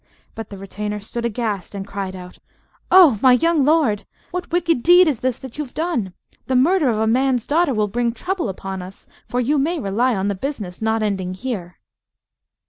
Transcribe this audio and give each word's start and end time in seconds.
But 0.33 0.49
the 0.49 0.57
retainer 0.57 0.99
stood 0.99 1.25
aghast, 1.25 1.75
and 1.75 1.85
cried 1.85 2.15
out 2.15 2.39
"Oh! 2.89 3.19
my 3.21 3.33
young 3.33 3.63
lord, 3.63 4.03
what 4.31 4.51
wicked 4.51 4.81
deed 4.81 5.07
is 5.07 5.19
this 5.19 5.37
that 5.37 5.59
you've 5.59 5.75
done? 5.75 6.13
The 6.47 6.55
murder 6.55 6.89
of 6.89 6.97
a 6.97 7.05
man's 7.05 7.45
daughter 7.45 7.71
will 7.75 7.87
bring 7.87 8.11
trouble 8.11 8.49
upon 8.49 8.81
us, 8.81 9.05
for 9.27 9.39
you 9.39 9.59
may 9.59 9.77
rely 9.77 10.15
on 10.15 10.27
the 10.27 10.33
business 10.33 10.81
not 10.81 11.03
ending 11.03 11.35
here." 11.35 11.77